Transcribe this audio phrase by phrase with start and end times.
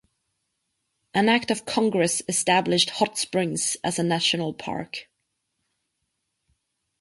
[1.13, 5.07] An act of Congress established Hot Springs as a national park.